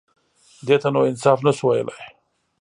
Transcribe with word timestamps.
_دې 0.67 0.75
ته 0.81 0.89
نو 0.93 1.01
انصاف 1.09 1.39
نه 1.45 1.51
شو 1.57 1.65
ويلای. 1.67 2.01